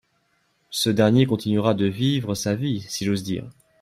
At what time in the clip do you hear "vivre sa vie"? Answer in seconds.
1.85-2.81